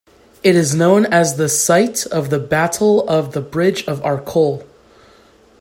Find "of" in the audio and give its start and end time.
2.07-2.31, 3.07-3.33, 3.87-4.01